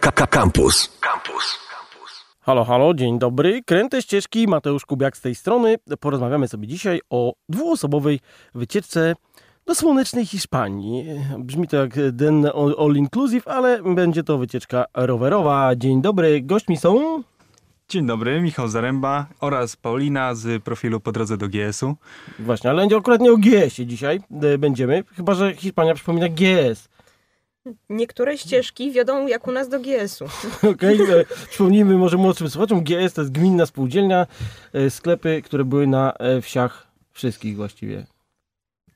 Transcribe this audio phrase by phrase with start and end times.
[0.00, 0.98] Campus.
[1.00, 1.58] Campus.
[2.40, 3.62] Halo, halo, dzień dobry.
[3.66, 5.76] Kręte ścieżki, Mateusz Kubiak z tej strony.
[6.00, 8.20] Porozmawiamy sobie dzisiaj o dwuosobowej
[8.54, 9.14] wycieczce
[9.66, 11.06] do słonecznej Hiszpanii.
[11.38, 12.46] Brzmi to jak den
[12.78, 15.76] all inclusive, ale będzie to wycieczka rowerowa.
[15.76, 17.22] Dzień dobry, gośćmi są...
[17.88, 21.96] Dzień dobry, Michał Zaręba oraz Paulina z profilu Po drodze do GS-u.
[22.38, 26.93] Właśnie, ale będzie akurat nie o GS-ie dzisiaj e, będziemy, chyba że Hiszpania przypomina GS.
[27.90, 30.24] Niektóre ścieżki wiodą jak u nas do GS-u.
[30.72, 34.26] Okej, e, przypomnijmy może młodszym słuchaczom, GS to jest gminna spółdzielnia,
[34.72, 38.06] e, sklepy, które były na e, wsiach wszystkich właściwie.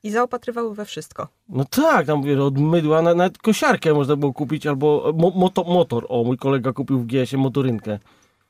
[0.03, 1.29] I zaopatrywały we wszystko.
[1.49, 5.65] No tak, tam mówię, od mydła, na- nawet kosiarkę można było kupić, albo mo, moto,
[5.65, 6.07] motor.
[6.09, 7.99] O, mój kolega kupił w GS-ie motorynkę.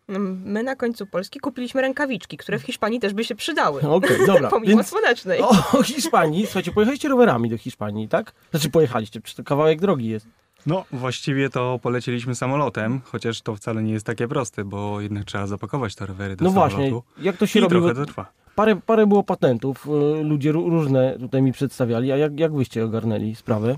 [0.08, 3.80] My na końcu Polski kupiliśmy rękawiczki, które w Hiszpanii też by się przydały.
[3.90, 4.50] Okej, dobra.
[4.58, 5.40] Pomimo Więc słonecznej.
[5.40, 5.48] o,
[5.78, 8.32] o Hiszpanii, słuchajcie, pojechaliście rowerami do Hiszpanii, tak?
[8.50, 10.26] Znaczy pojechaliście, przecież to kawałek drogi jest.
[10.66, 15.46] No, właściwie to polecieliśmy samolotem, chociaż to wcale nie jest takie proste, bo jednak trzeba
[15.46, 17.02] zapakować te rowery do No właśnie, samolotu.
[17.22, 17.70] jak to się I robi?
[17.76, 18.32] trochę to trwa.
[18.54, 19.86] Parę, parę było patentów,
[20.20, 23.76] y, ludzie ró- różne tutaj mi przedstawiali, a jak, jak wyście ogarnęli sprawę?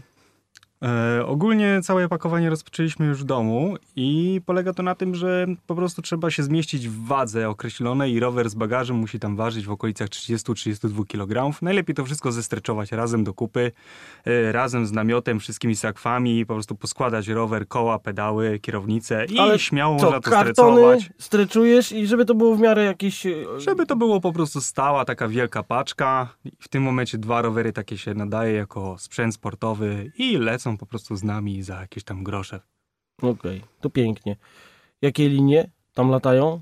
[0.84, 5.74] E, ogólnie całe pakowanie rozpoczęliśmy już w domu i polega to na tym, że po
[5.74, 9.70] prostu trzeba się zmieścić w wadze określonej i rower z bagażem musi tam ważyć w
[9.70, 11.62] okolicach 30-32 kg.
[11.62, 13.72] Najlepiej to wszystko zestreczować razem do kupy,
[14.24, 19.58] e, razem z namiotem, wszystkimi sakwami, po prostu poskładać rower, koła, pedały, kierownicę i Ale
[19.58, 21.10] śmiało Co, można to strecować.
[21.18, 23.26] streczujesz i żeby to było w miarę jakieś...
[23.26, 26.28] y, Żeby to było po prostu stała taka wielka paczka.
[26.58, 31.16] W tym momencie dwa rowery takie się nadaje jako sprzęt sportowy i lecą po prostu
[31.16, 32.60] z nami za jakieś tam grosze.
[33.22, 34.36] Okej, to pięknie.
[35.02, 36.60] Jakie linie tam latają?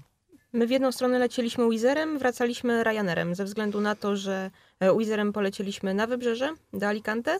[0.52, 5.32] My w jedną stronę lecieliśmy Wizerem, wracaliśmy Ryanerem, ze względu na to, że e, Wizerem
[5.32, 7.38] polecieliśmy na wybrzeże, do Alicante.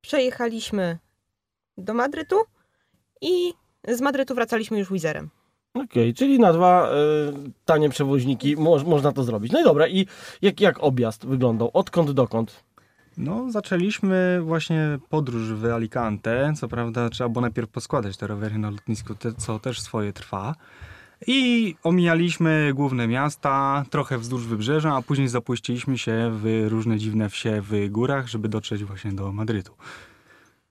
[0.00, 0.98] Przejechaliśmy
[1.78, 2.36] do Madrytu
[3.20, 3.52] i
[3.88, 5.30] z Madrytu wracaliśmy już Wizerem.
[5.74, 6.92] Okej, czyli na dwa y,
[7.64, 9.52] tanie przewoźniki moż, można to zrobić.
[9.52, 10.06] No i dobra, i
[10.42, 11.70] jak, jak objazd wyglądał?
[11.72, 12.64] Odkąd dokąd?
[13.16, 16.52] No, zaczęliśmy właśnie podróż w Alicante.
[16.56, 20.54] Co prawda trzeba było najpierw poskładać te rowery na lotnisku, te, co też swoje trwa.
[21.26, 27.62] I omijaliśmy główne miasta, trochę wzdłuż wybrzeża, a później zapuściliśmy się w różne dziwne wsie
[27.62, 29.72] w górach, żeby dotrzeć właśnie do Madrytu.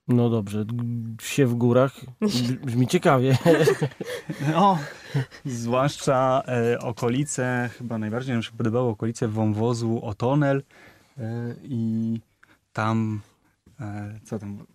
[0.07, 0.65] No dobrze,
[1.19, 1.99] wsie w górach.
[2.65, 3.37] Brzmi ciekawie.
[4.51, 4.77] No,
[5.45, 10.63] zwłaszcza e, okolice, chyba najbardziej nam się podobały okolice wąwozu Otonel
[11.17, 12.19] e, i
[12.73, 13.21] tam,
[13.79, 14.65] e, co tam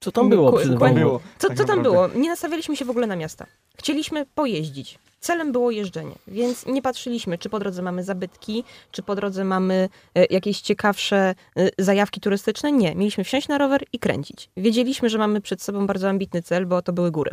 [0.00, 0.94] Co tam było Ku- wąwozie?
[0.94, 1.20] było?
[1.38, 2.08] Co, tak co tam było?
[2.08, 3.46] Nie nastawialiśmy się w ogóle na miasta.
[3.78, 4.98] Chcieliśmy pojeździć.
[5.20, 9.88] Celem było jeżdżenie, więc nie patrzyliśmy, czy po drodze mamy zabytki, czy po drodze mamy
[10.14, 12.72] e, jakieś ciekawsze e, zajawki turystyczne.
[12.72, 14.50] Nie, mieliśmy wsiąść na rower i kręcić.
[14.56, 17.30] Wiedzieliśmy, że mamy przed sobą bardzo ambitny cel, bo to były góry.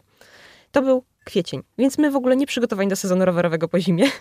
[0.71, 4.05] To był kwiecień, więc my w ogóle nie przygotowani do sezonu rowerowego po zimie.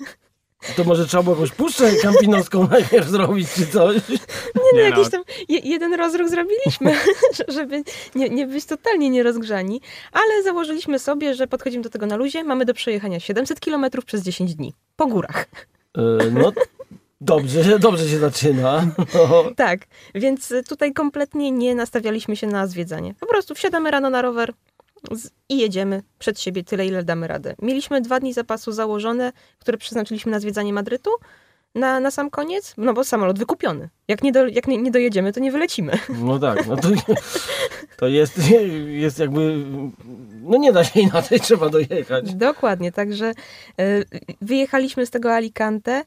[0.77, 3.97] To może trzeba było jakąś puszczę kampinowską najpierw zrobić, czy coś?
[4.09, 4.19] Nie,
[4.55, 5.11] no, Nie jakiś no.
[5.11, 6.95] tam je, jeden rozruch zrobiliśmy,
[7.57, 7.83] żeby
[8.15, 9.81] nie, nie być totalnie nierozgrzani,
[10.13, 14.23] ale założyliśmy sobie, że podchodzimy do tego na luzie, mamy do przejechania 700 km przez
[14.23, 14.75] 10 dni.
[14.97, 15.47] Po górach.
[15.99, 16.53] Y, no,
[17.21, 18.87] dobrze, dobrze się zaczyna.
[19.15, 19.45] No.
[19.57, 19.81] Tak,
[20.15, 23.15] więc tutaj kompletnie nie nastawialiśmy się na zwiedzanie.
[23.21, 24.53] Po prostu wsiadamy rano na rower
[25.49, 27.55] i jedziemy przed siebie tyle, ile damy radę.
[27.63, 31.11] Mieliśmy dwa dni zapasu założone, które przeznaczyliśmy na zwiedzanie Madrytu.
[31.75, 33.89] Na, na sam koniec, no bo samolot wykupiony.
[34.09, 35.93] Jak nie, do, jak nie, nie dojedziemy, to nie wylecimy.
[36.09, 36.89] No tak, no to,
[37.97, 38.41] to jest,
[38.87, 39.65] jest jakby,
[40.43, 42.35] no nie da się inaczej, trzeba dojechać.
[42.35, 43.35] Dokładnie, także e,
[44.41, 46.05] wyjechaliśmy z tego Alicante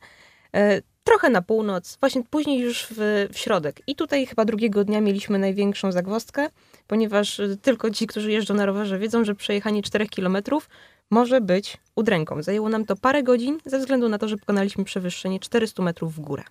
[0.56, 3.82] e, trochę na północ, właśnie później już w, w środek.
[3.88, 6.50] I tutaj chyba drugiego dnia mieliśmy największą zagwozdkę,
[6.88, 10.70] ponieważ e, tylko ci, którzy jeżdżą na rowerze, wiedzą, że przejechanie 4 kilometrów
[11.12, 12.44] może być udręką.
[12.44, 16.20] Zajęło nam to parę godzin, ze względu na to, że pokonaliśmy przewyższenie 400 metrów w
[16.20, 16.44] górę.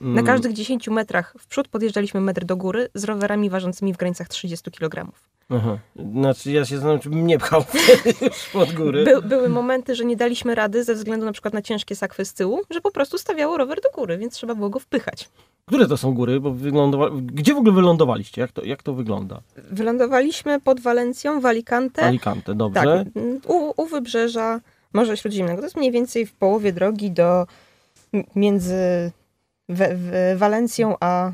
[0.00, 0.14] Mm.
[0.14, 4.28] Na każdych 10 metrach w przód podjeżdżaliśmy metr do góry z rowerami ważącymi w granicach
[4.28, 5.12] 30 kg.
[5.50, 5.78] Aha.
[6.12, 7.64] Znaczy ja się zastanawiam, czy bym nie pchał
[8.52, 9.04] pod góry.
[9.04, 12.34] By, były momenty, że nie daliśmy rady ze względu na przykład na ciężkie sakwy z
[12.34, 15.28] tyłu, że po prostu stawiało rower do góry, więc trzeba było go wpychać.
[15.68, 16.40] Które to są góry?
[16.40, 17.10] Bo wylądowa...
[17.22, 18.40] Gdzie w ogóle wylądowaliście?
[18.40, 19.40] Jak to, jak to wygląda?
[19.70, 22.02] Wylądowaliśmy pod Walencją, w Alicante.
[22.02, 23.04] Alicante, dobrze.
[23.14, 24.60] tak, u, u wybrzeża
[24.92, 25.58] Morza Śródziemnego.
[25.58, 27.46] To jest mniej więcej w połowie drogi do
[28.36, 29.10] między
[29.68, 31.32] we, w, Walencją a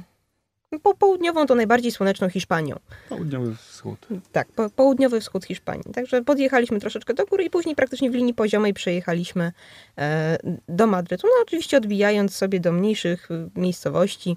[0.82, 2.76] po, południową to najbardziej słoneczną Hiszpanią.
[3.08, 4.06] Południowy wschód.
[4.32, 5.94] Tak, po, południowy wschód Hiszpanii.
[5.94, 9.52] Także podjechaliśmy troszeczkę do góry i później praktycznie w linii poziomej przejechaliśmy
[9.98, 10.38] e,
[10.68, 11.26] do Madrytu.
[11.26, 14.36] No oczywiście odbijając sobie do mniejszych y, miejscowości.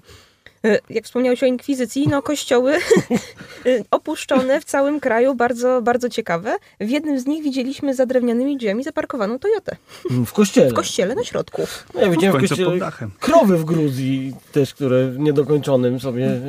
[0.64, 2.78] E, Jak wspomniałeś o inkwizycji, no kościoły e,
[3.90, 6.56] opuszczone w całym kraju, bardzo, bardzo ciekawe.
[6.80, 9.76] W jednym z nich widzieliśmy za drewnianymi drzwiami zaparkowaną Toyotę.
[10.10, 10.70] Mm, W kościele.
[10.70, 11.62] W kościele na środku.
[11.94, 13.10] No, ja W widziałem w pod kościele dachem.
[13.20, 16.40] krowy w Gruzji też, które w niedokończonym sobie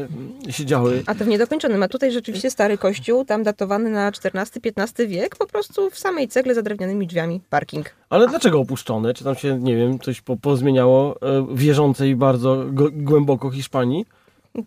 [0.50, 1.03] siedziały.
[1.06, 1.83] A to w niedokończonym.
[1.83, 6.56] A tutaj rzeczywiście stary kościół, tam datowany na XIV-XV wiek, po prostu w samej cegle
[6.56, 7.85] za drewnianymi drzwiami parking.
[8.09, 9.13] Ale dlaczego opuszczone?
[9.13, 14.06] Czy tam się, nie wiem, coś po, pozmieniało e, wierzącej bardzo głęboko Hiszpanii?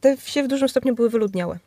[0.01, 1.59] Te wsie w dużym stopniu były wyludniałe.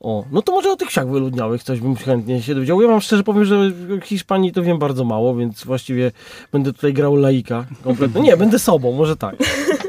[0.00, 2.82] O, no to może o tych wsiach wyludniałych coś bym chętnie się dowiedział.
[2.82, 6.12] Ja wam szczerze powiem, że w Hiszpanii to wiem bardzo mało, więc właściwie
[6.52, 8.20] będę tutaj grał laika kompletnie.
[8.20, 9.36] Nie, będę sobą, może tak.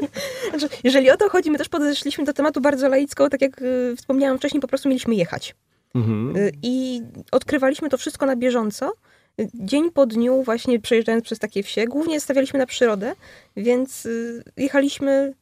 [0.50, 3.94] Znaczy, jeżeli o to chodzi, my też podeszliśmy do tematu bardzo laicko, tak jak y,
[3.96, 5.54] wspomniałam wcześniej, po prostu mieliśmy jechać.
[5.94, 6.36] Mhm.
[6.36, 8.92] Y, I odkrywaliśmy to wszystko na bieżąco.
[9.40, 13.14] Y, Dzień po dniu, właśnie przejeżdżając przez takie wsie, głównie stawialiśmy na przyrodę,
[13.56, 15.34] więc y, jechaliśmy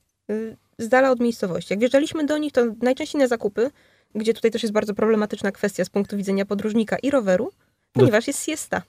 [0.78, 1.72] z dala od miejscowości.
[1.72, 3.70] Jak wjeżdżaliśmy do nich, to najczęściej na zakupy,
[4.14, 7.52] gdzie tutaj też jest bardzo problematyczna kwestia z punktu widzenia podróżnika i roweru,
[7.92, 8.82] ponieważ jest siesta.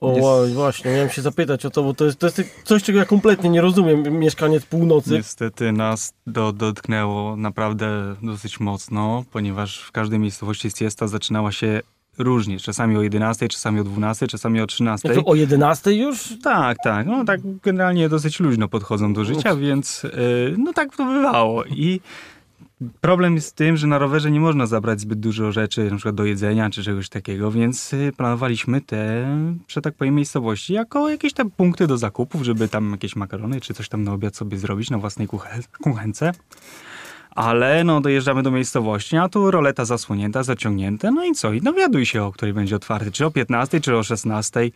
[0.00, 2.82] O, Jest- ła- właśnie, miałem się zapytać o to, bo to jest, to jest coś,
[2.82, 5.10] czego ja kompletnie nie rozumiem, mieszkaniec północy.
[5.10, 11.80] Niestety nas do, dotknęło naprawdę dosyć mocno, ponieważ w każdej miejscowości siesta zaczynała się
[12.18, 12.58] różnie.
[12.58, 15.08] Czasami o 11, czasami o 12, czasami o 13.
[15.08, 16.34] Jak to o 11 już?
[16.42, 17.06] Tak, tak.
[17.06, 20.10] No tak generalnie dosyć luźno podchodzą do życia, więc yy,
[20.58, 21.64] no tak to bywało.
[21.64, 22.00] I
[23.00, 26.14] problem jest z tym, że na rowerze nie można zabrać zbyt dużo rzeczy, na przykład
[26.14, 29.26] do jedzenia czy czegoś takiego, więc yy, planowaliśmy te,
[29.68, 33.74] że tak powiem, miejscowości jako jakieś tam punkty do zakupów, żeby tam jakieś makarony czy
[33.74, 36.32] coś tam na obiad sobie zrobić na własnej kuche- kuchence.
[37.34, 41.52] Ale no dojeżdżamy do miejscowości, a tu roleta zasłonięta, zaciągnięte, no i co?
[41.52, 44.70] I dowiaduj się, o której będzie otwarty, czy o 15, czy o 16.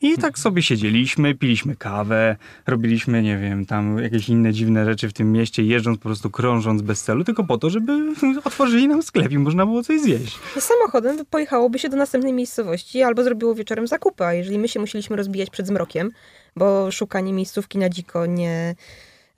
[0.00, 2.36] I tak sobie siedzieliśmy, piliśmy kawę,
[2.66, 6.82] robiliśmy, nie wiem, tam jakieś inne dziwne rzeczy w tym mieście, jeżdżąc po prostu, krążąc
[6.82, 7.92] bez celu, tylko po to, żeby
[8.44, 10.38] otworzyli nam sklep i można było coś zjeść.
[10.58, 15.16] Samochodem pojechałoby się do następnej miejscowości albo zrobiło wieczorem zakupy, a jeżeli my się musieliśmy
[15.16, 16.10] rozbijać przed zmrokiem,
[16.56, 18.74] bo szukanie miejscówki na dziko nie,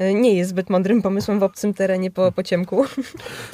[0.00, 2.84] nie jest zbyt mądrym pomysłem w obcym terenie po, po ciemku.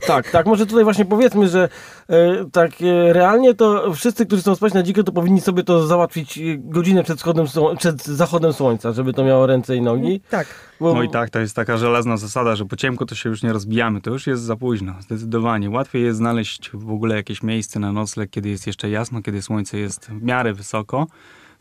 [0.06, 1.68] Tak, tak, może tutaj właśnie powiedzmy, że
[2.08, 5.86] e, tak e, realnie to wszyscy, którzy chcą spać na dziko, to powinni sobie to
[5.86, 10.20] załatwić e, godzinę przed, wschodem, sło- przed zachodem słońca, żeby to miało ręce i nogi.
[10.30, 10.46] Tak.
[10.80, 13.42] Bo, No i tak, to jest taka żelazna zasada, że po ciemku to się już
[13.42, 15.70] nie rozbijamy, to już jest za późno, zdecydowanie.
[15.70, 19.78] Łatwiej jest znaleźć w ogóle jakieś miejsce na nocleg, kiedy jest jeszcze jasno, kiedy słońce
[19.78, 21.06] jest w miarę wysoko.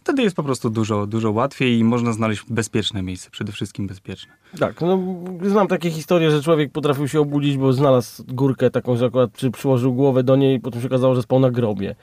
[0.03, 4.33] Wtedy jest po prostu dużo, dużo łatwiej i można znaleźć bezpieczne miejsce, przede wszystkim bezpieczne.
[4.59, 4.99] Tak, no,
[5.41, 9.51] znam takie historie, że człowiek potrafił się obudzić, bo znalazł górkę taką, że akurat przy,
[9.51, 11.95] przyłożył głowę do niej i potem się okazało, że spał na grobie.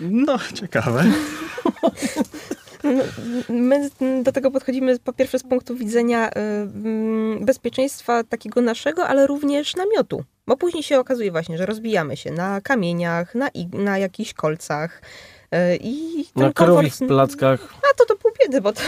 [0.00, 1.04] No, ciekawe.
[3.48, 3.90] My
[4.22, 9.76] do tego podchodzimy po pierwsze z punktu widzenia y, mm, bezpieczeństwa takiego naszego, ale również
[9.76, 10.24] namiotu.
[10.46, 15.02] Bo później się okazuje właśnie, że rozbijamy się na kamieniach, na, na jakichś kolcach.
[15.54, 17.74] Y, I ten Na krowich komfort- plackach.
[17.90, 18.82] A to to pół biedy, bo to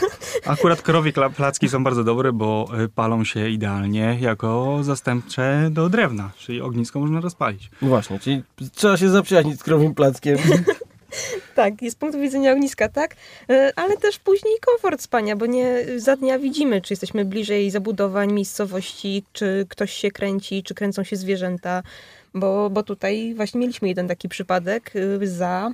[0.46, 6.30] Akurat krowie placki są bardzo dobre, bo y, palą się idealnie jako zastępcze do drewna,
[6.38, 7.70] czyli ognisko można rozpalić.
[7.82, 8.42] No właśnie, czyli
[8.74, 10.38] trzeba się zaprzyjaźnić z krowim plackiem.
[11.54, 13.16] Tak, jest z punktu widzenia ogniska, tak,
[13.50, 18.32] E, ale też później komfort spania, bo nie za dnia widzimy, czy jesteśmy bliżej zabudowań,
[18.32, 21.82] miejscowości, czy ktoś się kręci, czy kręcą się zwierzęta,
[22.34, 25.70] bo, bo tutaj właśnie mieliśmy jeden taki przypadek y, za,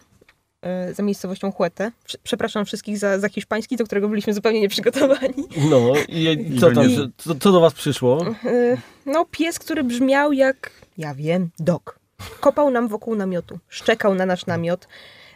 [0.92, 1.92] za miejscowością Huete.
[2.04, 5.44] Prze- Przepraszam wszystkich za, za hiszpański, do którego byliśmy zupełnie nieprzygotowani.
[5.70, 8.26] No i, i co tam, I- co, co do was przyszło?
[8.44, 11.98] Y, No, pies, który brzmiał jak, ja wiem, dog.
[12.40, 14.88] Kopał nam wokół namiotu, szczekał na nasz namiot,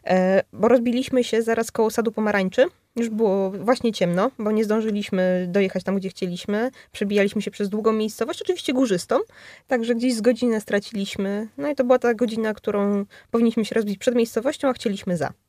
[0.07, 2.67] e, bo rozbiliśmy się zaraz koło sadu pomarańczy.
[2.97, 6.71] Już było właśnie ciemno, bo nie zdążyliśmy dojechać tam, gdzie chcieliśmy.
[6.93, 9.19] Przebijaliśmy się przez długą miejscowość, oczywiście górzystą,
[9.67, 11.49] także gdzieś z godzinę straciliśmy.
[11.59, 15.46] No i to była ta godzina, którą powinniśmy się rozbić przed miejscowością, a chcieliśmy za.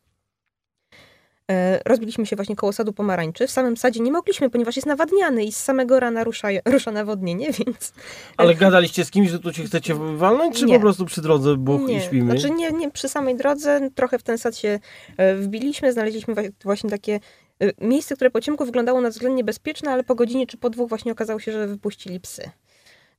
[1.51, 3.47] E, Rozbiliśmy się właśnie koło sadu pomarańczy.
[3.47, 7.51] W samym sadzie nie mogliśmy, ponieważ jest nawadniany i z samego rana rusza, rusza nawodnienie,
[7.65, 7.93] więc
[8.37, 10.75] Ale gadaliście z kimś, że tu się chcecie walnąć, czy Nie.
[10.75, 12.31] po prostu przy drodze buch i śpimy?
[12.39, 14.79] Znaczy nie, nie przy samej drodze, trochę w ten sad się
[15.17, 17.19] e, wbiliśmy, znaleźliśmy właśnie takie
[17.61, 20.89] e, miejsce, które po ciemku wyglądało na względnie bezpieczne, ale po godzinie czy po dwóch
[20.89, 22.49] właśnie okazało się, że wypuścili psy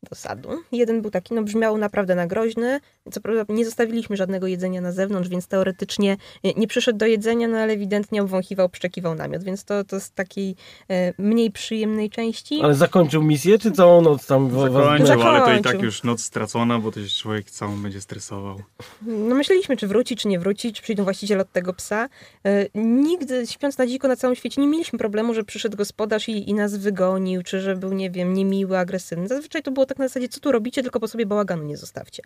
[0.03, 0.49] do sadu.
[0.73, 2.81] Jeden był taki, no brzmiał naprawdę na groźny.
[3.13, 6.17] Co prawda nie zostawiliśmy żadnego jedzenia na zewnątrz, więc teoretycznie
[6.57, 10.57] nie przyszedł do jedzenia, no ale ewidentnie obwąchiwał, przeczekiwał namiot, więc to, to z takiej
[10.91, 12.61] e, mniej przyjemnej części.
[12.63, 16.79] Ale zakończył misję, czy całą noc tam Zakończył, ale to i tak już noc stracona,
[16.79, 18.63] bo to się człowiek całą będzie stresował.
[19.03, 22.09] No myśleliśmy, czy wróci, czy nie wróci, czy przyjdą właściciele od tego psa.
[22.45, 26.51] E, Nigdy, śpiąc na dziko na całym świecie, nie mieliśmy problemu, że przyszedł gospodarz i,
[26.51, 29.29] i nas wygonił, czy że był, nie wiem, niemiły, agresywny.
[29.29, 32.23] Zazwyczaj to było tak na zasadzie, co tu robicie, tylko po sobie bałaganu nie zostawcie.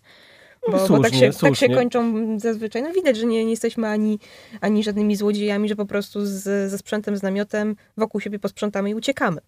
[0.66, 2.82] Bo, bo Słusznie, tak, się, tak się kończą zazwyczaj.
[2.82, 4.18] No widać, że nie, nie jesteśmy ani,
[4.60, 8.94] ani żadnymi złodziejami, że po prostu z, ze sprzętem, z namiotem wokół siebie posprzątamy i
[8.94, 9.40] uciekamy.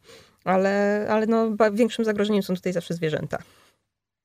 [0.45, 3.39] Ale, ale no, większym zagrożeniem są tutaj zawsze zwierzęta.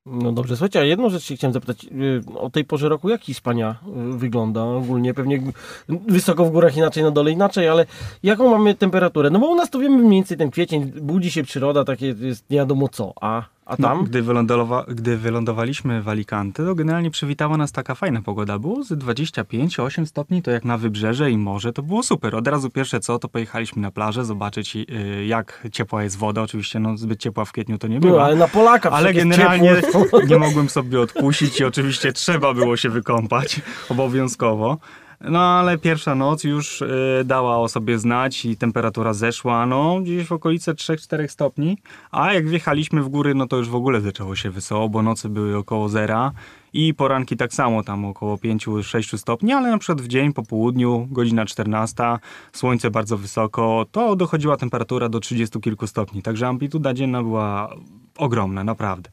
[0.05, 1.85] No dobrze, słuchajcie, a jedną rzecz się chciałem zapytać.
[1.85, 3.75] y, O tej porze roku jak Hiszpania
[4.13, 5.13] y, wygląda ogólnie?
[5.13, 5.41] Pewnie
[5.89, 7.85] wysoko w górach inaczej, na dole inaczej, ale
[8.23, 9.29] jaką mamy temperaturę?
[9.29, 12.49] No bo u nas to wiemy mniej więcej ten kwiecień, budzi się przyroda, takie jest
[12.49, 14.03] nie wiadomo co, a, a No, tam?
[14.03, 18.59] gdy, wylądowa- gdy wylądowaliśmy w Alicante, to generalnie przywitała nas taka fajna pogoda.
[18.59, 22.35] Było z 25-8 stopni, to jak na wybrzeże i morze, to było super.
[22.35, 24.85] Od razu pierwsze co, to pojechaliśmy na plażę, zobaczyć y,
[25.27, 26.41] jak ciepła jest woda.
[26.41, 28.23] Oczywiście no, zbyt ciepła w kwietniu to nie No, była.
[28.23, 29.75] ale na Polaka Ale generalnie
[30.29, 34.77] nie mogłem sobie odpuścić i oczywiście trzeba było się wykąpać obowiązkowo.
[35.21, 36.87] No ale pierwsza noc już y,
[37.25, 41.77] dała o sobie znać i temperatura zeszła, no gdzieś w okolice 3-4 stopni,
[42.11, 45.29] a jak wjechaliśmy w góry, no to już w ogóle zaczęło się wesoło, bo nocy
[45.29, 46.31] były około zera
[46.73, 51.07] i poranki tak samo tam około 5-6 stopni, ale na przykład w dzień, po południu,
[51.11, 52.03] godzina 14,
[52.51, 57.75] słońce bardzo wysoko, to dochodziła temperatura do 30 kilku stopni, także amplituda dzienna była
[58.17, 59.09] ogromna, naprawdę.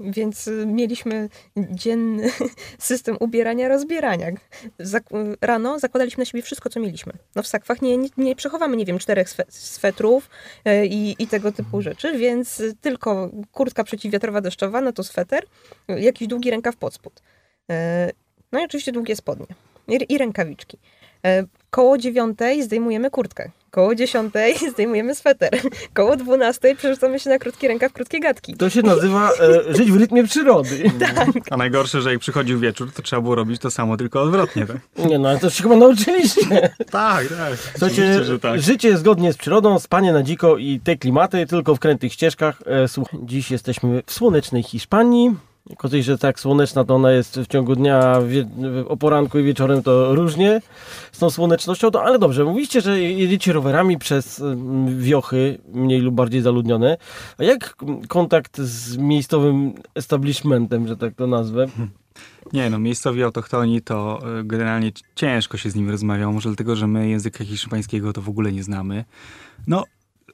[0.00, 2.30] Więc y, mieliśmy dzienny
[2.78, 4.26] system ubierania, rozbierania.
[5.40, 7.12] Rano zakładaliśmy na siebie wszystko, co mieliśmy.
[7.34, 10.30] No w sakwach nie, nie, nie przechowamy, nie wiem, czterech swe- swetrów
[10.68, 15.44] y, i, i tego typu rzeczy, więc y, tylko kurtka przeciwwiatrowa deszczowa, no to sweter,
[15.88, 17.22] jakiś długi rękaw pod spód.
[18.52, 19.46] No i oczywiście długie spodnie
[20.08, 20.78] i, rękawiczki.
[21.70, 23.50] Koło dziewiątej zdejmujemy kurtkę.
[23.76, 25.50] Koło dziesiątej zdejmujemy sweter.
[25.94, 28.54] Koło dwunastej przerzucamy się na krótki rękaw, krótkie gadki.
[28.54, 30.90] To się nazywa e, żyć w rytmie przyrody.
[31.50, 34.66] A najgorsze, że jak przychodził wieczór, to trzeba było robić to samo, tylko odwrotnie.
[34.66, 34.76] Tak,
[35.08, 36.70] Nie no, ale to się chyba nauczyliście.
[36.90, 37.28] tak.
[37.28, 37.56] tak.
[37.78, 38.60] Słuchajcie, tak.
[38.60, 42.62] życie zgodnie z przyrodą, spanie na dziko i te klimaty tylko w krętych ścieżkach.
[42.66, 45.34] E, Słuchaj, dziś jesteśmy w słonecznej Hiszpanii.
[45.90, 48.20] Tej, że tak słoneczna to ona jest w ciągu dnia,
[48.88, 50.60] o poranku i wieczorem to różnie
[51.12, 56.14] z tą słonecznością, to, ale dobrze, mówiliście, że jedziecie rowerami przez mm, wiochy mniej lub
[56.14, 56.96] bardziej zaludnione.
[57.38, 57.76] A jak
[58.08, 61.66] kontakt z miejscowym establishmentem, że tak to nazwę?
[62.52, 66.86] Nie no, miejscowi autochtoni to y, generalnie ciężko się z nimi rozmawiało, może dlatego, że
[66.86, 69.04] my języka hiszpańskiego to w ogóle nie znamy.
[69.66, 69.84] No,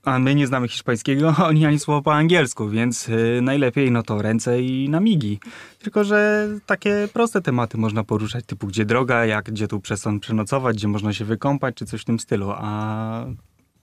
[0.02, 4.22] a my nie znamy hiszpańskiego, oni ani słowa po angielsku, więc y, najlepiej no to
[4.22, 5.40] ręce i na migi.
[5.78, 10.76] Tylko, że takie proste tematy można poruszać, typu gdzie droga, jak gdzie tu przesąd przenocować,
[10.76, 13.26] gdzie można się wykąpać, czy coś w tym stylu, a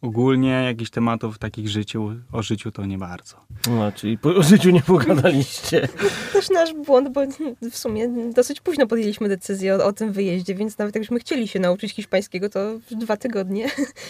[0.02, 3.36] ogólnie jakichś tematów takich życiu, o życiu to nie bardzo.
[3.70, 5.88] No, czyli po, o życiu nie pogadaliście.
[6.34, 7.22] też nasz błąd, bo
[7.72, 11.60] w sumie dosyć późno podjęliśmy decyzję o, o tym wyjeździe, więc nawet jakbyśmy chcieli się
[11.60, 12.60] nauczyć hiszpańskiego, to
[12.92, 13.68] w dwa tygodnie.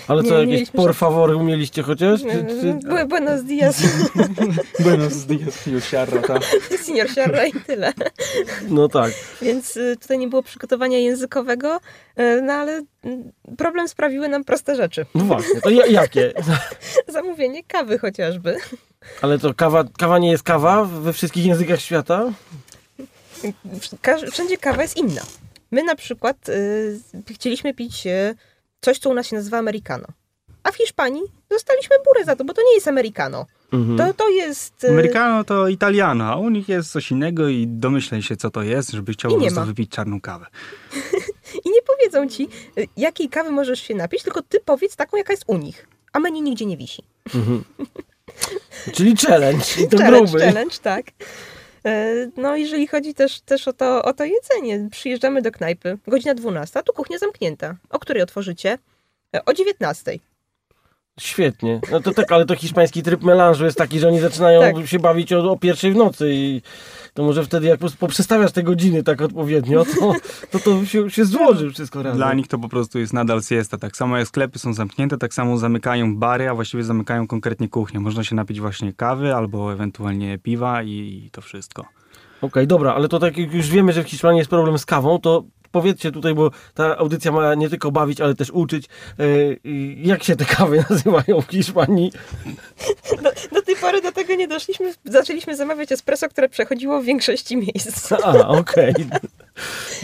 [0.08, 2.22] Ale co, nie jakieś mieliśmy por favor umieliście chociaż?
[2.22, 2.28] Czy,
[2.62, 2.74] czy...
[2.74, 3.84] Bu- Buenos dias,
[4.84, 6.22] Buenos dias, Jusiarra,
[6.86, 7.94] senior Sierra i tyle.
[8.70, 9.12] No tak.
[9.42, 11.80] Więc y, tutaj nie było przygotowania językowego,
[12.20, 15.06] y, no ale mm, problem sprawiły nam proste rzeczy.
[15.16, 16.34] No właśnie, to ja, jakie?
[17.08, 18.58] Zamówienie kawy chociażby.
[19.22, 22.34] Ale to kawa, kawa nie jest kawa we wszystkich językach świata?
[24.32, 25.22] Wszędzie kawa jest inna.
[25.72, 27.00] My na przykład y,
[27.34, 28.36] chcieliśmy pić y,
[28.82, 30.08] coś, co u nas się nazywa americano.
[30.64, 33.46] A w Hiszpanii dostaliśmy burę za to, bo to nie jest americano.
[33.74, 33.98] Mhm.
[33.98, 34.84] To, to jest...
[34.84, 38.64] y, Americano to Italiano, a u nich jest coś innego i domyślej się, co to
[38.64, 39.66] jest, żeby chciał po prostu ma.
[39.66, 40.46] wypić czarną kawę.
[42.12, 45.58] Powiedzą ci, y, jakiej kawy możesz się napić, tylko ty powiedz taką, jaka jest u
[45.58, 45.88] nich.
[46.14, 47.04] A menu nigdzie nie wisi.
[47.36, 47.64] Mhm.
[48.96, 49.66] Czyli challenge.
[49.92, 50.46] To challenge, gruby.
[50.46, 51.06] challenge, tak.
[51.86, 56.34] E, No, jeżeli chodzi też, też o, to, o to jedzenie, przyjeżdżamy do knajpy, godzina
[56.34, 57.76] 12, a tu kuchnia zamknięta.
[57.90, 58.78] O której otworzycie?
[59.36, 60.20] E, O 19.
[61.20, 61.82] Świetnie.
[61.92, 64.88] No to tak, ale to hiszpański tryb melanżu jest taki, że oni zaczynają Tak.
[64.88, 66.62] się bawić o, o pierwszej w nocy i
[67.14, 70.14] to może wtedy jak po prostu poprzestawiasz te godziny tak odpowiednio, to
[70.52, 72.18] to, to się, się złoży wszystko razem.
[72.18, 73.78] Dla nich to po prostu jest nadal siesta.
[73.78, 78.00] Tak samo jak sklepy są zamknięte, tak samo zamykają bary, a właściwie zamykają konkretnie kuchnię.
[78.00, 80.90] Można się napić właśnie kawy albo ewentualnie piwa i,
[81.26, 81.86] i to wszystko.
[82.42, 85.20] Okej, dobra, ale to tak jak już wiemy, że w Hiszpanii jest problem z kawą,
[85.20, 88.86] to powiedzcie tutaj, bo ta audycja ma nie tylko bawić, ale też uczyć,
[89.18, 89.60] yy,
[89.96, 92.12] jak się te kawy nazywają w Hiszpanii?
[93.24, 94.94] Do, do tej pory do tego nie doszliśmy.
[95.06, 98.12] Zaczęliśmy zamawiać espresso, które przechodziło w większości miejsc.
[98.24, 98.94] A, okej.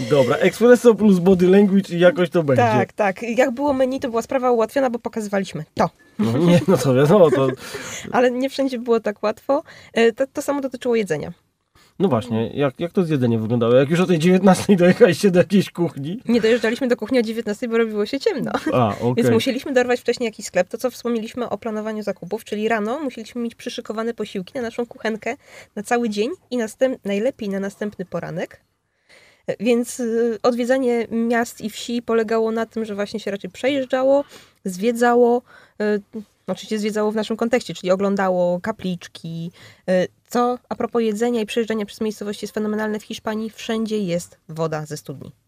[0.09, 2.63] Dobra, espresso plus body language i jakoś to będzie.
[2.63, 3.23] Tak, tak.
[3.23, 5.89] Jak było menu, to była sprawa ułatwiona, bo pokazywaliśmy to.
[6.19, 7.47] No, nie, no to wiadomo, to...
[8.11, 9.63] Ale nie wszędzie było tak łatwo.
[9.93, 11.31] E, To, to samo dotyczyło jedzenia.
[11.99, 13.75] No właśnie, jak, jak to z jedzeniem wyglądało?
[13.75, 16.19] Jak już o tej 19 dojechaliście do jakiejś kuchni?
[16.25, 18.51] Nie dojeżdżaliśmy do kuchni o 19, bo robiło się ciemno.
[18.73, 19.13] A, okej.
[19.17, 20.67] Więc musieliśmy dorwać wcześniej jakiś sklep.
[20.67, 25.35] To, co wspomnieliśmy o planowaniu zakupów, czyli rano musieliśmy mieć przyszykowane posiłki na naszą kuchenkę
[25.75, 28.61] na cały dzień i następ, najlepiej na następny poranek.
[29.59, 34.23] Więc y, odwiedzanie miast i wsi polegało na tym, że właśnie się raczej przejeżdżało,
[34.65, 35.41] zwiedzało,
[35.81, 36.01] y,
[36.47, 39.51] oczywiście zwiedzało w naszym kontekście, czyli oglądało kapliczki.
[39.89, 44.37] y, Co a propos jedzenia i przejeżdżania przez miejscowości jest fenomenalne w Hiszpanii, wszędzie jest
[44.49, 45.44] woda ze studni.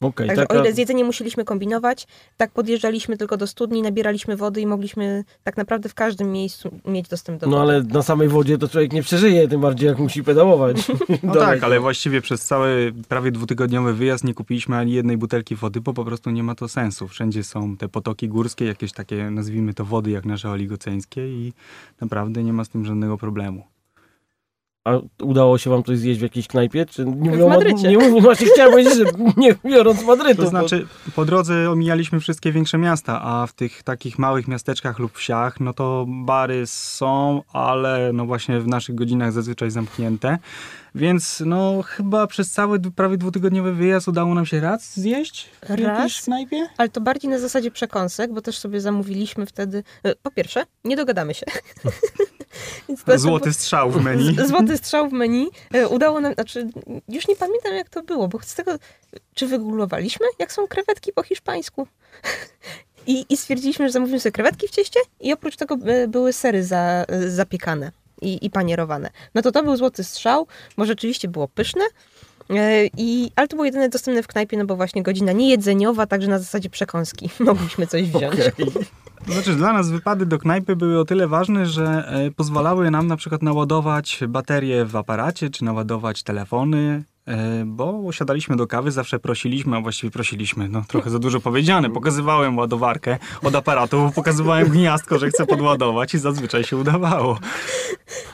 [0.00, 4.36] Okej, Także taka- o ile z jedzeniem musieliśmy kombinować, tak podjeżdżaliśmy tylko do studni, nabieraliśmy
[4.36, 7.72] wody i mogliśmy tak naprawdę w każdym miejscu mieć dostęp do No wody.
[7.72, 10.76] ale na samej wodzie to człowiek nie przeżyje, tym bardziej jak musi pedałować.
[11.22, 15.80] No tak, ale właściwie przez cały prawie dwutygodniowy wyjazd nie kupiliśmy ani jednej butelki wody,
[15.80, 17.08] bo po prostu nie ma to sensu.
[17.08, 21.52] Wszędzie są te potoki górskie, jakieś takie, nazwijmy to wody jak nasze oligoceńskie i
[22.00, 23.64] naprawdę nie ma z tym żadnego problemu.
[24.84, 24.92] A
[25.22, 26.86] udało się wam coś zjeść w jakiejś knajpie?
[26.86, 27.88] Czy nie W Madrycie.
[27.88, 29.04] Nie mówię, właśnie chciałem powiedzieć, że
[29.36, 30.42] nie biorąc Madrytu.
[30.42, 35.12] To znaczy, po drodze omijaliśmy wszystkie większe miasta, a w tych takich małych miasteczkach lub
[35.16, 40.38] wsiach, no to bary są, ale no właśnie w naszych godzinach zazwyczaj zamknięte.
[40.94, 45.80] Więc no chyba przez cały prawie dwutygodniowy wyjazd udało nam się raz zjeść w Raz?
[45.80, 46.68] jakiejś knajpie?
[46.76, 49.82] Ale to bardziej na zasadzie przekąsek, bo też sobie zamówiliśmy wtedy.
[50.04, 51.46] e, Po pierwsze, nie dogadamy się.
[53.16, 54.34] Złoty strzał w menu.
[54.34, 55.48] Z- Złoty strzał w menu.
[55.90, 56.68] Udało nam, znaczy,
[57.08, 58.72] już nie pamiętam jak to było, bo z tego,
[59.34, 61.86] czy wygooglowaliśmy, jak są krewetki po hiszpańsku.
[63.06, 66.64] I, I stwierdziliśmy, że zamówimy sobie krewetki w cieście i oprócz tego e, były sery
[66.64, 69.10] za, e, zapiekane i, i panierowane.
[69.34, 70.46] No to to był złoty strzał,
[70.76, 71.84] bo rzeczywiście było pyszne.
[72.50, 76.28] E, I, ale to było jedyne dostępne w knajpie, no bo właśnie godzina niejedzeniowa, także
[76.28, 78.40] na zasadzie przekąski mogliśmy coś wziąć.
[78.40, 78.66] Okej.
[79.26, 83.16] Znaczy, dla nas wypady do knajpy były o tyle ważne, że e, pozwalały nam na
[83.16, 89.76] przykład naładować baterie w aparacie, czy naładować telefony, e, bo usiadaliśmy do kawy, zawsze prosiliśmy,
[89.76, 91.90] a właściwie prosiliśmy, no trochę za dużo powiedziane.
[91.90, 97.38] Pokazywałem ładowarkę od aparatu, pokazywałem gniazdko, że chcę podładować i zazwyczaj się udawało.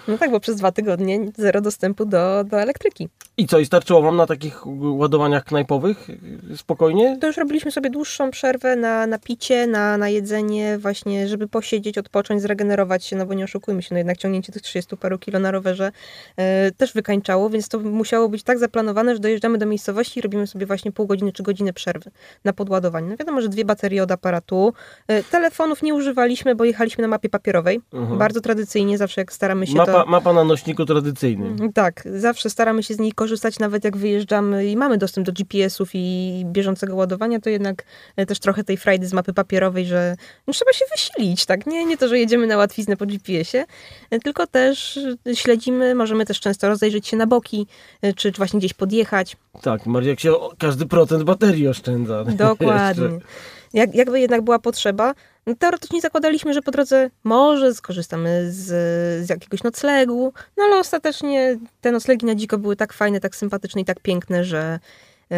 [0.08, 3.08] No tak, bo przez dwa tygodnie zero dostępu do, do elektryki.
[3.36, 6.08] I co, i starczyło wam na takich ładowaniach knajpowych
[6.56, 7.18] spokojnie?
[7.20, 11.98] To już robiliśmy sobie dłuższą przerwę na, na picie, na, na jedzenie, właśnie, żeby posiedzieć,
[11.98, 15.38] odpocząć, zregenerować się, no bo nie oszukujmy się, no jednak ciągnięcie tych 30 paru kilo
[15.38, 15.92] na rowerze
[16.36, 20.46] e, też wykańczało, więc to musiało być tak zaplanowane, że dojeżdżamy do miejscowości i robimy
[20.46, 22.10] sobie właśnie pół godziny czy godzinę przerwy
[22.44, 23.08] na podładowanie.
[23.08, 24.72] No wiadomo, że dwie baterie od aparatu.
[25.08, 27.80] E, telefonów nie używaliśmy, bo jechaliśmy na mapie papierowej.
[27.92, 28.18] Mhm.
[28.18, 30.10] Bardzo tradycyjnie, zawsze jak staramy się Mapa, to...
[30.10, 31.52] mapa na nośniku tradycyjnym.
[31.52, 35.32] Mhm, Tak, zawsze staramy się z niej korzystać, nawet jak wyjeżdżamy i mamy dostęp do
[35.32, 37.84] GPS-ów i bieżącego ładowania, to jednak
[38.16, 41.66] e, też trochę tej frajdy z mapy papierowej, że no, trzeba się wysilić, tak?
[41.66, 43.64] Nie, nie to, że jedziemy na łatwiznę po GPS-ie,
[44.10, 45.00] e, tylko też
[45.34, 47.66] śledzimy, możemy też często rozejrzeć się na boki,
[48.02, 49.36] e, czy, czy właśnie gdzieś podjechać.
[49.62, 52.24] Tak, jak się każdy procent baterii oszczędza.
[52.48, 53.18] Dokładnie.
[53.72, 55.14] Jak, jakby jednak była potrzeba,
[55.58, 58.66] teoretycznie zakładaliśmy, że po drodze może skorzystamy z,
[59.26, 63.80] z jakiegoś noclegu, no ale ostatecznie te noclegi na dziko były tak fajne, tak sympatyczne
[63.80, 64.78] i tak piękne, że
[65.30, 65.36] e,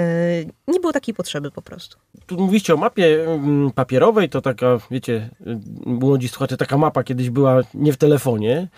[0.69, 1.99] nie było takiej potrzeby po prostu.
[2.27, 7.31] Tu mówiście o mapie mm, papierowej, to taka, wiecie, y, młodzi słuchacze, taka mapa kiedyś
[7.31, 8.69] była nie w telefonie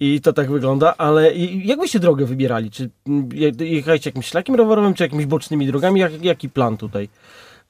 [0.00, 2.70] i to tak wygląda, ale jak byście drogę wybierali?
[2.70, 6.00] Czy mm, je- jechaliście jakimś szlakiem rowerowym, czy jakimiś bocznymi drogami?
[6.00, 7.08] Jak, jaki plan tutaj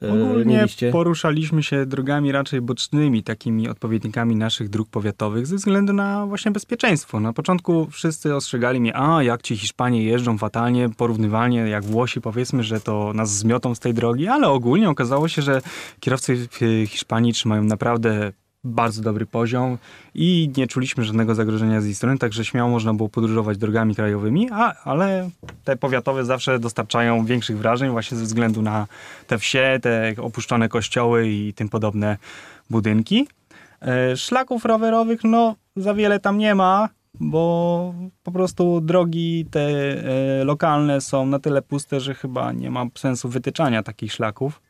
[0.01, 0.91] Ogólnie mieliście?
[0.91, 7.19] poruszaliśmy się drogami raczej bocznymi, takimi odpowiednikami naszych dróg powiatowych, ze względu na właśnie bezpieczeństwo.
[7.19, 12.63] Na początku wszyscy ostrzegali mnie, a jak ci Hiszpanie jeżdżą fatalnie, porównywalnie jak Włosi, powiedzmy,
[12.63, 15.61] że to nas zmiotą z tej drogi, ale ogólnie okazało się, że
[15.99, 16.57] kierowcy w
[16.89, 18.31] Hiszpanii trzymają naprawdę
[18.63, 19.77] bardzo dobry poziom
[20.15, 24.49] i nie czuliśmy żadnego zagrożenia z jej strony, także śmiało można było podróżować drogami krajowymi,
[24.51, 25.29] a, ale
[25.63, 28.87] te powiatowe zawsze dostarczają większych wrażeń właśnie ze względu na
[29.27, 32.17] te wsie, te opuszczone kościoły i tym podobne
[32.69, 33.27] budynki.
[33.81, 37.93] E, Szlaków rowerowych, no za wiele tam nie ma, bo
[38.23, 43.29] po prostu drogi te e, lokalne są na tyle puste, że chyba nie ma sensu
[43.29, 44.61] wytyczania takich szlaków.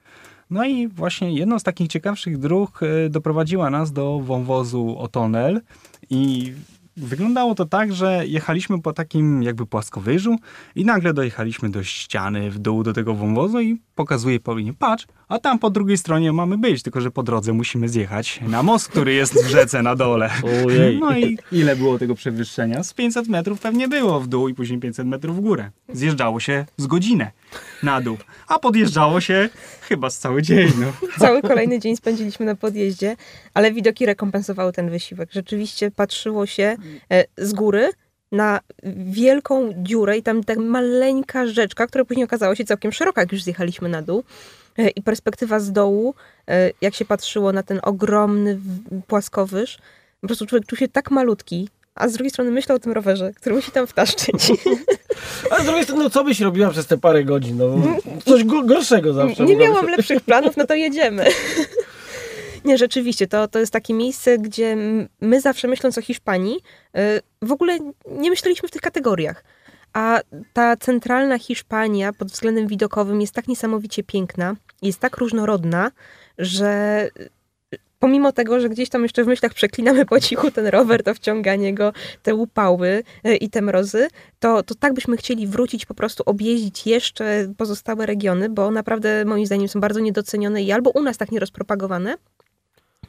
[0.50, 5.62] No i właśnie jedną z takich ciekawszych dróg e, doprowadziła nas do wąwozu Otonel
[6.10, 6.54] i
[6.98, 10.36] wyglądało to tak, że jechaliśmy po takim jakby płaskowyżu
[10.76, 15.40] i nagle dojechaliśmy do ściany w dół do tego wąwozu i pokazuje Paulinie, patrz, a
[15.40, 19.14] tam po drugiej stronie mamy być, tylko że po drodze musimy zjechać na most, który
[19.14, 20.30] jest w rzece na dole.
[20.66, 21.00] Ojej.
[21.00, 22.84] No i ile było tego przewyższenia?
[22.84, 25.72] Z 500 metrów pewnie było w dół i później 500 metrów w górę.
[25.94, 27.32] Zjeżdżało się z godzinę
[27.84, 29.50] na dół, a podjeżdżało się
[29.82, 30.72] chyba z cały dzień.
[30.80, 30.94] No.
[31.26, 33.16] Cały kolejny dzień spędziliśmy na podjeździe,
[33.54, 35.30] ale widoki rekompensowały ten wysiłek.
[35.32, 36.76] Rzeczywiście patrzyło się
[37.12, 37.90] e, z góry
[38.32, 38.60] na
[38.96, 43.44] wielką dziurę i tam tak maleńka rzeczka, która później okazała się całkiem szeroka, jak już
[43.44, 44.24] zjechaliśmy na dół.
[44.78, 46.16] E, I perspektywa z dołu,
[46.48, 48.60] e, jak się patrzyło na ten ogromny
[49.08, 49.80] płaskowyż,
[50.22, 53.32] po prostu człowiek czuł się tak malutki, a z drugiej strony myślał o tym rowerze,
[53.34, 54.52] który musi tam wtaszczyć.
[55.52, 57.58] Ale z drugiej strony, no co byś robiła przez te parę godzin?
[57.58, 59.46] No, coś go- gorszego zawsze.
[59.46, 61.26] Nie miałam się- lepszych planów, no to jedziemy.
[62.66, 64.78] Nie, rzeczywiście, to, to jest takie miejsce, gdzie
[65.22, 66.56] my zawsze myśląc o Hiszpanii,
[66.98, 67.80] y, w ogóle
[68.12, 69.44] nie myśleliśmy w tych kategoriach.
[69.94, 70.20] A
[70.54, 75.92] ta centralna Hiszpania pod względem widokowym jest tak niesamowicie piękna, jest tak różnorodna,
[76.38, 77.08] że
[78.00, 81.74] pomimo tego, że gdzieś tam jeszcze w myślach przeklinamy po cichu ten rower, to wciąganie
[81.74, 84.08] go, te upały y, i te mrozy,
[84.40, 89.46] to, to tak byśmy chcieli wrócić, po prostu objeździć jeszcze pozostałe regiony, bo naprawdę moim
[89.46, 92.16] zdaniem są bardzo niedocenione i albo u nas tak nierozpropagowane,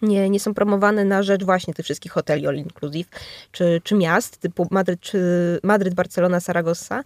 [0.03, 3.09] nie, nie są promowane na rzecz właśnie tych wszystkich hoteli all inclusive,
[3.53, 5.21] czy, czy miast typu Madryt, czy
[5.63, 7.05] Madryt, Barcelona, Saragossa,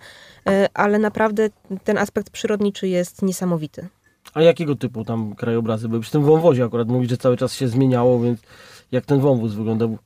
[0.49, 1.49] e, ale naprawdę
[1.85, 3.89] ten aspekt przyrodniczy jest niesamowity.
[4.35, 6.01] A jakiego typu tam krajobrazy były?
[6.01, 8.41] Przy tym wąwozie akurat mówi, że cały czas się zmieniało, więc
[8.93, 9.99] jak ten wąwóz wyglądał?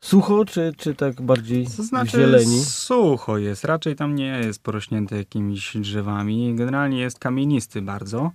[0.00, 2.60] Sucho, czy, czy tak bardziej To znaczy zieleni?
[2.64, 6.54] sucho jest, raczej tam nie jest porośnięte jakimiś drzewami.
[6.54, 8.30] Generalnie jest kamienisty bardzo,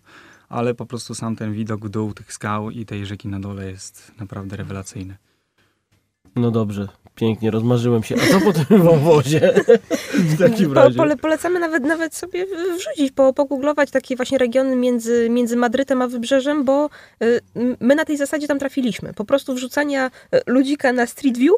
[0.50, 3.72] ale po prostu sam ten widok w dół tych skał i tej rzeki na dole
[3.72, 5.18] jest naprawdę rewelacyjny.
[6.36, 8.16] No dobrze, pięknie, rozmarzyłem się.
[8.16, 9.54] A co po tym wąwozie?
[10.14, 10.98] w takim Po, razie.
[10.98, 12.46] pole, polecamy nawet, nawet sobie
[12.78, 16.90] wrzucić, po, pogooglować takie właśnie regiony między, między Madrytem a Wybrzeżem, bo
[17.24, 17.40] y,
[17.80, 19.14] my na tej zasadzie tam trafiliśmy.
[19.14, 21.56] Po prostu wrzucania y, ludzika na Street View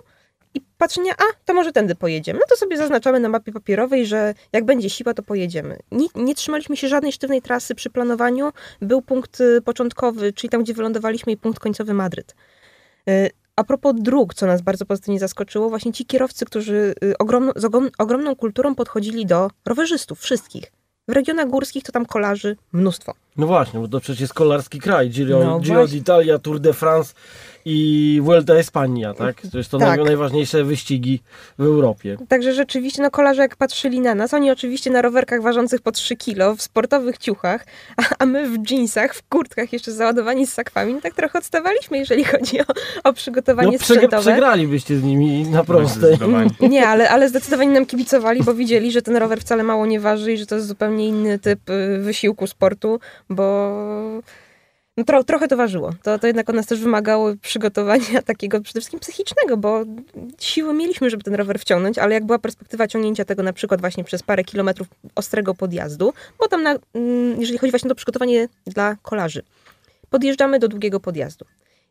[0.56, 2.40] i patrzenia, a to może tędy pojedziemy.
[2.40, 5.78] No to sobie zaznaczamy na mapie papierowej, że jak będzie siła, to pojedziemy.
[5.92, 8.52] Nie, nie trzymaliśmy się żadnej sztywnej trasy przy planowaniu.
[8.82, 12.36] Był punkt y, początkowy, czyli tam, gdzie wylądowaliśmy i punkt końcowy Madryt.
[13.56, 17.66] A propos dróg, co nas bardzo pozytywnie zaskoczyło, właśnie ci kierowcy, którzy y, ogromną, z
[17.66, 20.72] ogrom, ogromną kulturą podchodzili do rowerzystów, wszystkich.
[21.08, 23.14] W regionach górskich to tam kolarzy mnóstwo.
[23.38, 25.10] No właśnie, bo to przecież jest kolarski kraj.
[25.10, 27.14] Giro, No Giro d'Italia, Tour de France
[27.66, 29.42] i Vuelta Espania, tak?
[29.52, 30.00] To jest to Tak.
[30.00, 31.22] naj- najważniejsze wyścigi
[31.58, 32.18] w Europie.
[32.30, 36.16] Także rzeczywiście, no kolarze jak patrzyli na nas, oni oczywiście na rowerkach ważących po 3
[36.16, 37.66] kilo, w sportowych ciuchach,
[37.98, 41.98] a, a my w jeansach, w kurtkach jeszcze załadowani z sakwami, no tak trochę odstawaliśmy,
[41.98, 42.64] jeżeli chodzi o,
[43.04, 44.20] o przygotowanie No sprzętowe.
[44.22, 46.00] przegralibyście z nimi na prostej.
[46.16, 46.50] Zdecydowanie.
[46.70, 50.34] Nie, ale, ale zdecydowanie nam kibicowali, bo widzieli, że ten rower wcale mało nie waży
[50.34, 53.00] i że to jest zupełnie inny typ y, wysiłku sportu,
[53.30, 53.74] bo
[54.98, 55.94] no, tro, trochę to ważyło.
[56.04, 59.84] To, to jednak od nas też wymagało przygotowania takiego przede wszystkim psychicznego, bo
[60.40, 64.04] siły mieliśmy, żeby ten rower wciągnąć, ale jak była perspektywa ciągnięcia tego na przykład właśnie
[64.04, 68.48] przez parę kilometrów ostrego podjazdu, bo tam, na, mm, jeżeli chodzi właśnie o to przygotowanie
[68.66, 69.44] dla kolarzy,
[70.10, 71.46] podjeżdżamy do długiego podjazdu.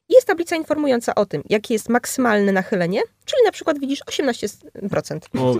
[0.08, 5.18] Jest tablica informująca o tym, jakie jest maksymalne nachylenie, czyli na przykład widzisz 18%.
[5.34, 5.54] No,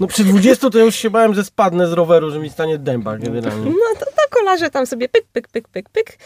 [0.00, 2.78] no przy 20 to ja już się bałem, że spadnę z roweru, że mi stanie
[2.78, 3.70] dęba generalnie.
[3.70, 4.11] No to
[4.42, 6.18] kolarze tam sobie pyk, pyk, pyk, pyk, pyk,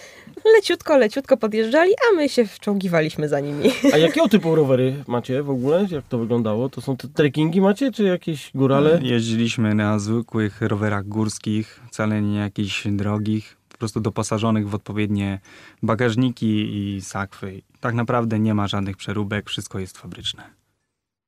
[0.56, 3.70] leciutko, leciutko podjeżdżali, a my się wczołgiwaliśmy za nimi.
[3.92, 5.86] A jakiego typu rowery macie w ogóle?
[5.90, 6.68] Jak to wyglądało?
[6.68, 9.00] To są te trekkingi macie, czy jakieś górale?
[9.02, 15.40] Jeździliśmy na zwykłych rowerach górskich, wcale nie jakichś drogich, po prostu doposażonych w odpowiednie
[15.82, 17.62] bagażniki i sakwy.
[17.80, 20.55] Tak naprawdę nie ma żadnych przeróbek, wszystko jest fabryczne.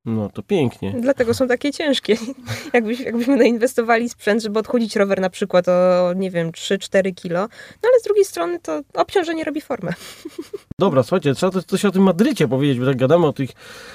[0.08, 0.94] No to pięknie.
[1.00, 2.16] Dlatego są takie ciężkie.
[2.72, 7.40] Jakbyś, jakbyśmy nainwestowali sprzęt, żeby odchudzić rower na przykład o, nie wiem, 3-4 kilo,
[7.82, 9.92] no ale z drugiej strony to obciążenie robi formę.
[10.78, 13.50] Dobra, słuchajcie, trzeba coś o tym Madrycie powiedzieć, bo tak gadamy o tych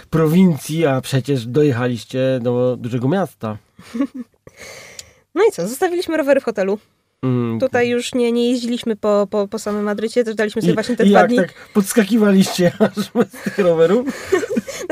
[0.09, 3.57] prowincji, a przecież dojechaliście do dużego miasta.
[5.35, 6.79] No i co, zostawiliśmy rowery w hotelu.
[7.23, 10.75] Mm, Tutaj już nie, nie jeździliśmy po, po, po samym Madrycie, też daliśmy sobie I,
[10.75, 11.37] właśnie te i dwa jak dni.
[11.37, 12.95] tak podskakiwaliście aż
[13.29, 14.07] z tych rowerów?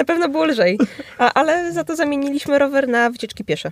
[0.02, 0.80] Na pewno było lżej,
[1.18, 3.72] A, ale za to zamieniliśmy rower na wycieczki piesze.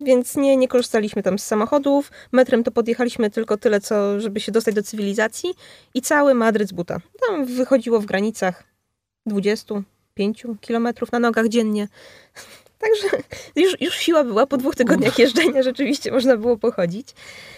[0.00, 2.10] Więc nie, nie korzystaliśmy tam z samochodów.
[2.32, 5.54] Metrem to podjechaliśmy tylko tyle, co żeby się dostać do cywilizacji
[5.94, 7.00] i cały Madryt z buta.
[7.28, 8.64] Tam wychodziło w granicach
[9.26, 11.88] 25 kilometrów na nogach dziennie.
[12.78, 13.08] Także
[13.56, 17.08] już, już siła była, po dwóch tygodniach jeżdżenia rzeczywiście można było pochodzić.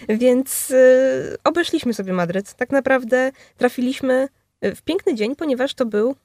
[0.09, 2.53] Więc y, obeszliśmy sobie Madryt.
[2.53, 4.27] Tak naprawdę trafiliśmy
[4.65, 6.15] y, w piękny dzień, ponieważ to był,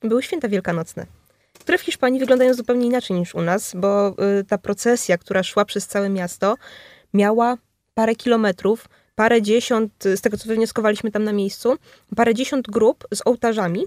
[0.00, 1.17] były święta wielkanocne
[1.58, 5.64] które w Hiszpanii wyglądają zupełnie inaczej niż u nas, bo y, ta procesja, która szła
[5.64, 6.56] przez całe miasto,
[7.14, 7.56] miała
[7.94, 11.76] parę kilometrów, parę dziesiąt, z tego co wywnioskowaliśmy tam na miejscu,
[12.16, 13.84] parę dziesiąt grup z ołtarzami,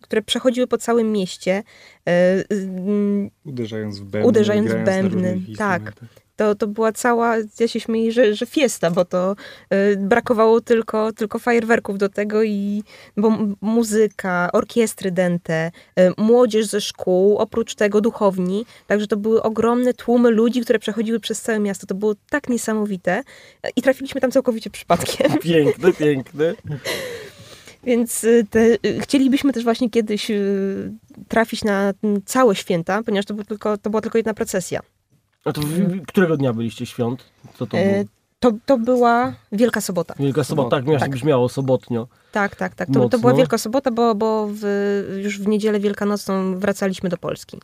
[0.00, 1.62] które przechodziły po całym mieście.
[2.08, 2.12] y,
[2.52, 4.28] y, Uderzając w bębny.
[4.28, 5.82] Uderzając w bębny, tak.
[5.82, 6.21] instrumentach.
[6.42, 9.36] To, to była cała, ja się śmieję, że, że fiesta, bo to
[9.74, 12.82] y, brakowało tylko, tylko fajerwerków do tego i
[13.16, 19.94] bo muzyka, orkiestry dente, y, młodzież ze szkół, oprócz tego duchowni, także to były ogromne
[19.94, 21.86] tłumy ludzi, które przechodziły przez całe miasto.
[21.86, 23.22] To było tak niesamowite
[23.76, 25.38] i trafiliśmy tam całkowicie przypadkiem.
[25.42, 26.54] Piękne, piękne.
[27.84, 30.92] Więc y, te, y, chcielibyśmy też właśnie kiedyś y,
[31.28, 34.80] trafić na mm, całe święta, ponieważ to, był tylko, to była tylko jedna procesja.
[35.44, 37.24] A to w, którego dnia byliście świąt?
[37.58, 38.04] Co to E, było?
[38.40, 40.14] To, to była Wielka Sobota.
[40.18, 41.10] Wielka sobota, tak, tak.
[41.10, 42.08] brzmiało sobotnio.
[42.32, 42.88] Tak, tak, tak.
[42.94, 44.62] To, to była Wielka Sobota, bo, bo w,
[45.22, 47.60] już w niedzielę wielkanocną wracaliśmy do Polski.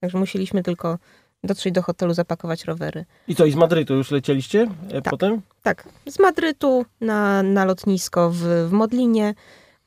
[0.00, 0.98] Także musieliśmy tylko
[1.44, 3.04] dotrzeć do hotelu, zapakować rowery.
[3.28, 5.10] I co, i z Madrytu już lecieliście e, Tak.
[5.10, 5.40] potem?
[5.62, 8.36] Tak, z Madrytu na, na lotnisko w,
[8.68, 9.34] w Modlinie.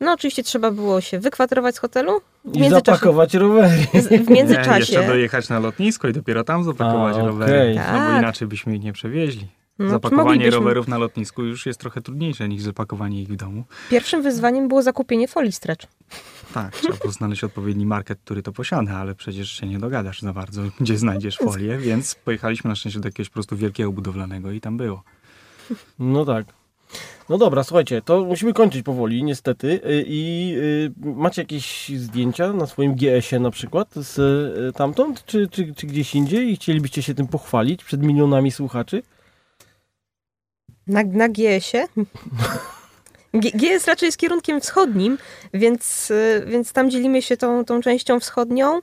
[0.04, 2.22] No oczywiście trzeba było się wykwaterować z hotelu.
[2.46, 3.70] W I międzyczasie, zapakować rowery.
[3.94, 7.76] w Nie, jeszcze międzyczasie dojechać na lotnisko i dopiero tam zapakować A, rowery.
[7.76, 8.20] No bo Tak.
[8.20, 9.48] inaczej byśmy ich nie przewieźli.
[9.80, 13.64] no, Zapakowanie rowerów na lotnisku już jest trochę trudniejsze niż zapakowanie ich w domu.
[13.90, 15.86] Pierwszym wyzwaniem było zakupienie folii stretch.
[16.54, 20.34] Tak, trzeba było znaleźć odpowiedni market, który to posiada, ale przecież się nie dogadasz za
[20.34, 24.62] bardzo, gdzie znajdziesz folię, więc pojechaliśmy na szczęście do jakiegoś po prostu wielkiego budowlanego i
[24.62, 25.04] tam było.
[26.00, 26.46] No tak.
[27.30, 29.68] No dobra, słuchajcie, to musimy kończyć powoli, niestety.
[29.68, 35.48] Y, I y, macie jakieś zdjęcia na swoim GS-ie na przykład z y, tamtąd, czy,
[35.48, 39.04] czy, czy gdzieś indziej i chcielibyście się tym pochwalić przed milionami słuchaczy?
[40.88, 41.88] Na, na GS-ie?
[43.34, 45.18] G- GS raczej jest kierunkiem wschodnim,
[45.54, 46.12] więc,
[46.46, 48.82] więc tam dzielimy się tą, tą częścią wschodnią,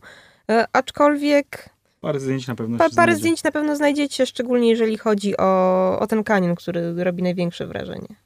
[0.72, 3.20] aczkolwiek Parę zdjęć na pewno pa, się parę znajdzie.
[3.20, 8.16] zdjęć na pewno znajdziecie, szczególnie jeżeli chodzi o, o ten kanion, który robi największe wrażenie.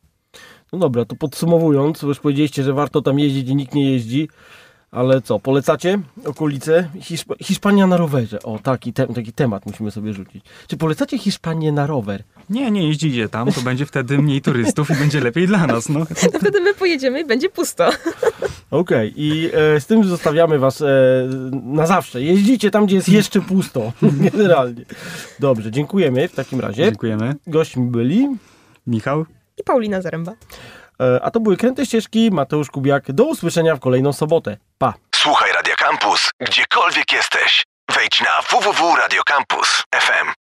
[0.73, 4.29] No dobra, to podsumowując, bo już powiedzieliście, że warto tam jeździć i nikt nie jeździ,
[4.95, 6.89] ale co, polecacie okolice?
[7.01, 8.43] Hiszp Hiszpania na rowerze.
[8.43, 10.45] O, taki, te taki temat musimy sobie rzucić.
[10.67, 12.23] Czy polecacie Hiszpanię na rower?
[12.51, 15.89] Nie, nie jeździcie tam, to będzie wtedy mniej turystów i będzie lepiej dla nas.
[15.89, 16.07] No.
[16.07, 17.91] To wtedy my pojedziemy i będzie pusto.
[18.71, 20.87] Okej, i e, z tym zostawiamy was e,
[21.63, 22.23] na zawsze.
[22.23, 23.93] Jeździcie tam, gdzie jest jeszcze pusto.
[24.33, 24.85] Generalnie.
[25.39, 26.85] Dobrze, dziękujemy w takim razie.
[26.85, 27.35] Dziękujemy.
[27.47, 28.29] Gośćmi byli.
[28.87, 29.25] Michał?
[29.59, 30.33] I Paulina Zaręba.
[31.01, 33.13] E, a to były Kręte Ścieżki, Mateusz Kubiak.
[33.13, 34.57] Do usłyszenia w kolejną sobotę.
[34.79, 34.95] Pa!
[35.15, 37.65] Słuchaj Radio Campus, gdziekolwiek jesteś.
[37.95, 40.33] Wejdź na www.radiocampus.fm.